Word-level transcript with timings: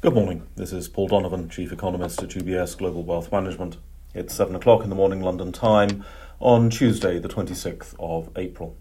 Good 0.00 0.14
morning. 0.14 0.46
This 0.54 0.72
is 0.72 0.86
Paul 0.86 1.08
Donovan, 1.08 1.48
Chief 1.48 1.72
Economist 1.72 2.22
at 2.22 2.28
UBS 2.28 2.78
Global 2.78 3.02
Wealth 3.02 3.32
Management. 3.32 3.78
It's 4.14 4.32
7 4.32 4.54
o'clock 4.54 4.84
in 4.84 4.90
the 4.90 4.94
morning 4.94 5.20
London 5.20 5.50
time 5.50 6.04
on 6.38 6.70
Tuesday, 6.70 7.18
the 7.18 7.28
26th 7.28 7.96
of 7.98 8.30
April. 8.36 8.76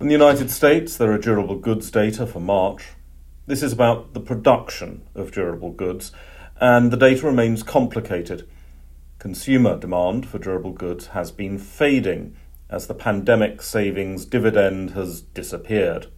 In 0.00 0.08
the 0.08 0.12
United 0.12 0.50
States, 0.50 0.96
there 0.96 1.12
are 1.12 1.18
durable 1.18 1.54
goods 1.54 1.88
data 1.92 2.26
for 2.26 2.40
March. 2.40 2.94
This 3.46 3.62
is 3.62 3.72
about 3.72 4.12
the 4.12 4.18
production 4.18 5.02
of 5.14 5.30
durable 5.30 5.70
goods, 5.70 6.10
and 6.60 6.90
the 6.90 6.96
data 6.96 7.24
remains 7.24 7.62
complicated. 7.62 8.48
Consumer 9.20 9.78
demand 9.78 10.28
for 10.28 10.40
durable 10.40 10.72
goods 10.72 11.06
has 11.08 11.30
been 11.30 11.58
fading 11.58 12.34
as 12.68 12.88
the 12.88 12.94
pandemic 12.94 13.62
savings 13.62 14.24
dividend 14.24 14.90
has 14.90 15.20
disappeared. 15.20 16.08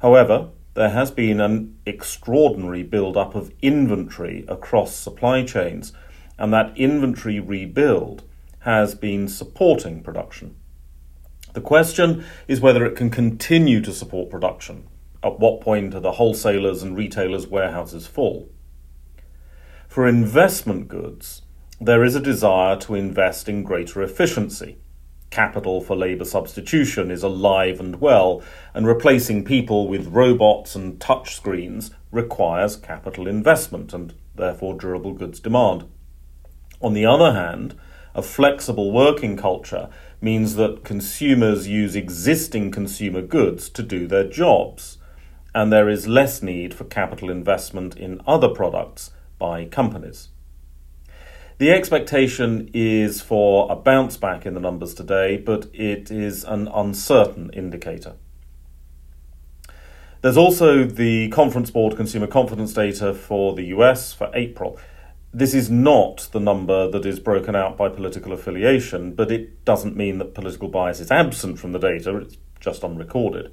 However, 0.00 0.48
there 0.74 0.90
has 0.90 1.10
been 1.10 1.40
an 1.40 1.76
extraordinary 1.84 2.82
build-up 2.82 3.34
of 3.34 3.52
inventory 3.60 4.44
across 4.48 4.94
supply 4.94 5.44
chains, 5.44 5.92
and 6.38 6.52
that 6.52 6.76
inventory 6.76 7.40
rebuild 7.40 8.22
has 8.60 8.94
been 8.94 9.26
supporting 9.26 10.02
production. 10.02 10.54
The 11.52 11.60
question 11.60 12.24
is 12.46 12.60
whether 12.60 12.84
it 12.86 12.96
can 12.96 13.10
continue 13.10 13.80
to 13.80 13.92
support 13.92 14.30
production. 14.30 14.86
At 15.22 15.40
what 15.40 15.60
point 15.60 15.94
are 15.94 16.00
the 16.00 16.12
wholesalers 16.12 16.82
and 16.82 16.96
retailers' 16.96 17.46
warehouses 17.46 18.06
full? 18.06 18.48
For 19.88 20.06
investment 20.06 20.86
goods, 20.86 21.42
there 21.80 22.04
is 22.04 22.14
a 22.14 22.20
desire 22.20 22.76
to 22.76 22.94
invest 22.94 23.48
in 23.48 23.64
greater 23.64 24.02
efficiency 24.02 24.78
capital 25.30 25.80
for 25.80 25.96
labour 25.96 26.24
substitution 26.24 27.10
is 27.10 27.22
alive 27.22 27.80
and 27.80 28.00
well, 28.00 28.42
and 28.74 28.86
replacing 28.86 29.44
people 29.44 29.88
with 29.88 30.08
robots 30.08 30.74
and 30.74 30.98
touchscreens 30.98 31.90
requires 32.10 32.76
capital 32.76 33.28
investment 33.28 33.92
and 33.92 34.12
therefore 34.34 34.74
durable 34.74 35.12
goods 35.12 35.40
demand. 35.40 35.84
On 36.80 36.94
the 36.94 37.06
other 37.06 37.32
hand, 37.32 37.74
a 38.14 38.22
flexible 38.22 38.90
working 38.90 39.36
culture 39.36 39.88
means 40.20 40.56
that 40.56 40.84
consumers 40.84 41.68
use 41.68 41.94
existing 41.94 42.70
consumer 42.70 43.22
goods 43.22 43.68
to 43.70 43.82
do 43.82 44.06
their 44.06 44.28
jobs, 44.28 44.98
and 45.54 45.72
there 45.72 45.88
is 45.88 46.08
less 46.08 46.42
need 46.42 46.74
for 46.74 46.84
capital 46.84 47.30
investment 47.30 47.96
in 47.96 48.20
other 48.26 48.48
products 48.48 49.12
by 49.38 49.64
companies. 49.64 50.30
The 51.60 51.72
expectation 51.72 52.70
is 52.72 53.20
for 53.20 53.70
a 53.70 53.76
bounce 53.76 54.16
back 54.16 54.46
in 54.46 54.54
the 54.54 54.60
numbers 54.60 54.94
today, 54.94 55.36
but 55.36 55.66
it 55.74 56.10
is 56.10 56.42
an 56.42 56.68
uncertain 56.68 57.50
indicator. 57.52 58.14
There's 60.22 60.38
also 60.38 60.84
the 60.84 61.28
Conference 61.28 61.70
Board 61.70 61.96
consumer 61.96 62.26
confidence 62.26 62.72
data 62.72 63.12
for 63.12 63.54
the 63.54 63.64
US 63.76 64.14
for 64.14 64.30
April. 64.32 64.78
This 65.34 65.52
is 65.52 65.68
not 65.68 66.30
the 66.32 66.40
number 66.40 66.90
that 66.90 67.04
is 67.04 67.20
broken 67.20 67.54
out 67.54 67.76
by 67.76 67.90
political 67.90 68.32
affiliation, 68.32 69.12
but 69.12 69.30
it 69.30 69.62
doesn't 69.66 69.94
mean 69.94 70.16
that 70.16 70.32
political 70.32 70.68
bias 70.68 70.98
is 70.98 71.10
absent 71.10 71.58
from 71.58 71.72
the 71.72 71.78
data, 71.78 72.16
it's 72.16 72.38
just 72.58 72.82
unrecorded. 72.82 73.52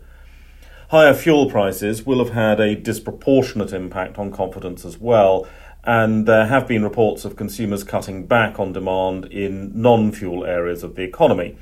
Higher 0.89 1.13
fuel 1.13 1.49
prices 1.49 2.05
will 2.05 2.19
have 2.19 2.33
had 2.33 2.61
a 2.61 2.73
disproportionate 2.73 3.73
impact 3.73 4.17
on 4.17 4.31
confidence 4.31 4.85
as 4.85 4.97
well, 4.97 5.45
and 5.83 6.25
there 6.25 6.45
have 6.45 6.65
been 6.65 6.81
reports 6.81 7.25
of 7.25 7.35
consumers 7.35 7.83
cutting 7.83 8.25
back 8.25 8.57
on 8.57 8.71
demand 8.71 9.25
in 9.25 9.81
non 9.81 10.13
fuel 10.13 10.45
areas 10.45 10.83
of 10.83 10.95
the 10.95 11.03
economy, 11.03 11.57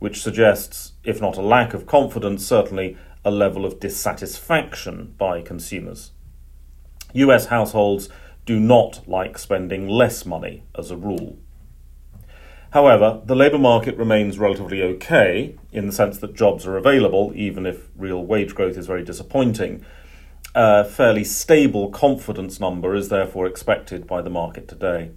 which 0.00 0.20
suggests, 0.20 0.94
if 1.04 1.20
not 1.20 1.36
a 1.36 1.40
lack 1.40 1.72
of 1.72 1.86
confidence, 1.86 2.44
certainly 2.44 2.96
a 3.24 3.30
level 3.30 3.64
of 3.64 3.78
dissatisfaction 3.78 5.14
by 5.18 5.40
consumers. 5.40 6.10
US 7.12 7.46
households 7.46 8.08
do 8.44 8.58
not 8.58 9.08
like 9.08 9.38
spending 9.38 9.88
less 9.88 10.26
money 10.26 10.64
as 10.76 10.90
a 10.90 10.96
rule. 10.96 11.38
However, 12.74 13.22
the 13.24 13.36
labour 13.36 13.60
market 13.60 13.96
remains 13.96 14.36
relatively 14.36 14.82
okay 14.82 15.54
in 15.70 15.86
the 15.86 15.92
sense 15.92 16.18
that 16.18 16.34
jobs 16.34 16.66
are 16.66 16.76
available, 16.76 17.32
even 17.36 17.66
if 17.66 17.88
real 17.96 18.26
wage 18.26 18.52
growth 18.52 18.76
is 18.76 18.88
very 18.88 19.04
disappointing, 19.04 19.86
a 20.56 20.84
fairly 20.84 21.22
stable 21.22 21.88
confidence 21.90 22.58
number 22.58 22.96
is 22.96 23.10
therefore 23.10 23.46
expected 23.46 24.08
by 24.08 24.20
the 24.20 24.28
market 24.28 24.66
today. 24.66 25.12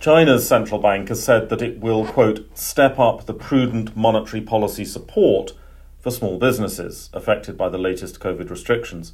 China's 0.00 0.48
central 0.48 0.80
bank 0.80 1.08
has 1.08 1.22
said 1.22 1.50
that 1.50 1.62
it 1.62 1.78
will, 1.78 2.04
quote, 2.04 2.48
step 2.58 2.98
up 2.98 3.26
the 3.26 3.34
prudent 3.34 3.96
monetary 3.96 4.42
policy 4.42 4.84
support 4.84 5.52
for 6.00 6.10
small 6.10 6.36
businesses 6.36 7.10
affected 7.12 7.56
by 7.56 7.68
the 7.68 7.78
latest 7.78 8.18
COVID 8.18 8.50
restrictions. 8.50 9.12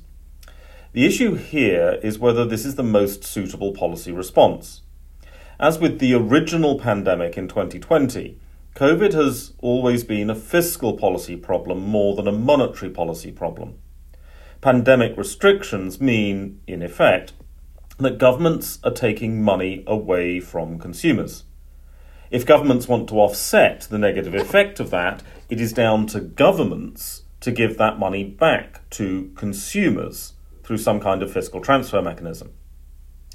The 0.94 1.04
issue 1.04 1.34
here 1.34 2.00
is 2.02 2.18
whether 2.18 2.46
this 2.46 2.64
is 2.64 2.76
the 2.76 2.82
most 2.82 3.24
suitable 3.24 3.72
policy 3.72 4.10
response. 4.10 4.80
As 5.58 5.78
with 5.78 5.98
the 5.98 6.14
original 6.14 6.78
pandemic 6.78 7.38
in 7.38 7.48
2020, 7.48 8.38
COVID 8.74 9.12
has 9.14 9.52
always 9.58 10.04
been 10.04 10.28
a 10.28 10.34
fiscal 10.34 10.96
policy 10.96 11.36
problem 11.36 11.80
more 11.80 12.14
than 12.14 12.28
a 12.28 12.32
monetary 12.32 12.90
policy 12.90 13.32
problem 13.32 13.78
pandemic 14.60 15.16
restrictions 15.16 16.00
mean, 16.00 16.60
in 16.66 16.82
effect, 16.82 17.32
that 17.98 18.18
governments 18.18 18.78
are 18.82 18.90
taking 18.90 19.40
money 19.40 19.84
away 19.86 20.40
from 20.40 20.78
consumers. 20.78 21.44
If 22.30 22.44
governments 22.44 22.88
want 22.88 23.08
to 23.10 23.20
offset 23.20 23.82
the 23.82 23.98
negative 23.98 24.34
effect 24.34 24.80
of 24.80 24.90
that, 24.90 25.22
it 25.48 25.60
is 25.60 25.72
down 25.72 26.06
to 26.08 26.20
governments 26.20 27.22
to 27.40 27.52
give 27.52 27.78
that 27.78 27.98
money 27.98 28.24
back 28.24 28.88
to 28.90 29.30
consumers 29.36 30.32
through 30.64 30.78
some 30.78 30.98
kind 30.98 31.22
of 31.22 31.32
fiscal 31.32 31.60
transfer 31.60 32.02
mechanism. 32.02 32.52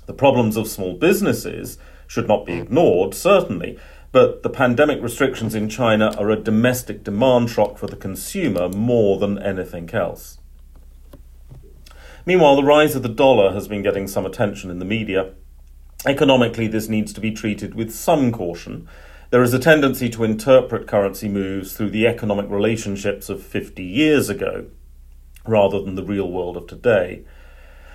The 0.08 0.14
problems 0.14 0.58
of 0.58 0.68
small 0.68 0.96
businesses 0.96 1.78
should 2.12 2.28
not 2.28 2.46
be 2.46 2.60
ignored, 2.60 3.14
certainly, 3.14 3.80
but 4.12 4.44
the 4.44 4.50
pandemic 4.50 5.02
restrictions 5.02 5.56
in 5.56 5.70
China 5.70 6.14
are 6.18 6.30
a 6.30 6.36
domestic 6.36 7.06
demand 7.06 7.50
shock 7.50 7.78
for 7.78 7.88
the 7.88 7.96
consumer 7.96 8.68
more 8.68 9.18
than 9.18 9.42
anything 9.42 9.90
else. 9.94 10.38
Meanwhile, 12.26 12.58
the 12.58 12.66
rise 12.66 12.98
of 12.98 13.04
the 13.04 13.08
dollar 13.08 13.54
has 13.54 13.70
been 13.70 13.82
getting 13.82 14.10
some 14.10 14.26
attention 14.26 14.70
in 14.70 14.80
the 14.80 14.84
media. 14.84 15.32
Economically, 16.06 16.68
this 16.68 16.90
needs 16.90 17.14
to 17.14 17.22
be 17.22 17.32
treated 17.32 17.76
with 17.76 17.94
some 17.94 18.34
caution. 18.34 18.90
There 19.30 19.42
is 19.42 19.54
a 19.54 19.60
tendency 19.60 20.10
to 20.10 20.26
interpret 20.26 20.90
currency 20.90 21.30
moves 21.30 21.78
through 21.78 21.92
the 21.92 22.08
economic 22.08 22.50
relationships 22.50 23.30
of 23.30 23.42
50 23.42 23.86
years 23.86 24.28
ago, 24.28 24.66
rather 25.48 25.82
than 25.82 25.96
the 25.96 26.04
real 26.04 26.30
world 26.30 26.58
of 26.58 26.68
today. 26.68 27.24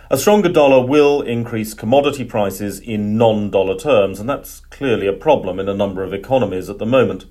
A 0.09 0.17
stronger 0.17 0.49
dollar 0.49 0.87
will 0.87 1.21
increase 1.21 1.75
commodity 1.75 2.25
prices 2.25 2.78
in 2.78 3.19
non 3.19 3.50
dollar 3.50 3.77
terms, 3.77 4.21
and 4.21 4.28
that's 4.28 4.61
clearly 4.61 5.09
a 5.09 5.12
problem 5.12 5.59
in 5.59 5.69
a 5.69 5.75
number 5.75 6.05
of 6.05 6.15
economies 6.15 6.71
at 6.71 6.78
the 6.78 6.87
moment. 6.87 7.25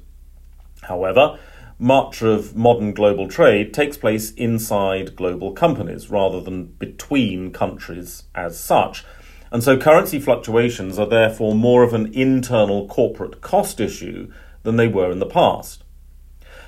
However, 0.82 1.40
much 1.80 2.22
of 2.22 2.54
modern 2.54 2.94
global 2.94 3.30
trade 3.30 3.74
takes 3.74 3.96
place 3.96 4.32
inside 4.32 5.16
global 5.16 5.54
companies 5.54 6.10
rather 6.10 6.42
than 6.42 6.66
between 6.66 7.54
countries 7.54 8.24
as 8.36 8.60
such. 8.60 9.06
And 9.52 9.64
so 9.64 9.78
currency 9.78 10.20
fluctuations 10.20 11.00
are 11.00 11.08
therefore 11.08 11.56
more 11.56 11.82
of 11.82 11.94
an 11.94 12.14
internal 12.14 12.90
corporate 12.90 13.40
cost 13.40 13.80
issue 13.80 14.30
than 14.64 14.76
they 14.76 14.88
were 14.90 15.12
in 15.12 15.20
the 15.20 15.26
past. 15.26 15.86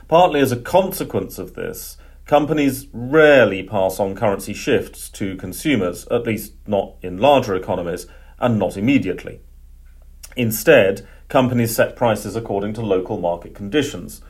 Partly 0.08 0.40
as 0.40 0.54
a 0.54 0.58
consequence 0.58 1.38
of 1.38 1.56
this, 1.56 1.98
companies 2.28 2.88
rarely 2.94 3.64
pass 3.64 4.00
on 4.00 4.16
currency 4.16 4.54
shifts 4.54 5.10
to 5.10 5.36
consumers, 5.38 6.08
at 6.08 6.26
least 6.26 6.54
not 6.68 6.96
in 7.02 7.18
larger 7.18 7.56
economies, 7.56 8.06
and 8.40 8.60
not 8.60 8.78
immediately. 8.78 9.42
Instead, 10.36 11.08
companies 11.30 11.76
set 11.76 11.96
prices 11.96 12.36
according 12.36 12.74
to 12.74 12.82
local 12.82 13.20
market 13.20 13.56
conditions 13.56 14.22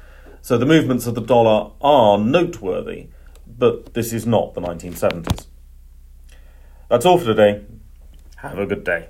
so 0.47 0.57
the 0.57 0.65
movements 0.65 1.05
of 1.07 1.15
the 1.15 1.21
dollar 1.21 1.71
are 1.81 2.17
noteworthy, 2.17 3.09
but 3.45 3.93
this 3.93 4.13
is 4.13 4.25
not 4.25 4.53
the 4.53 4.61
1970s. 4.61 5.47
That's 6.89 7.05
all 7.05 7.17
for 7.17 7.25
today. 7.25 7.65
Have 8.38 8.57
a 8.57 8.65
good 8.65 8.85
day. 8.85 9.09